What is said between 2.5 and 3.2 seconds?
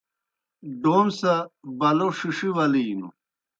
ولِینوْ۔